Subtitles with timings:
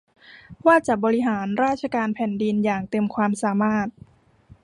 [0.65, 3.87] ว่าจะบริหารราชการแผ่นดินอย่างเต็มความสามารถ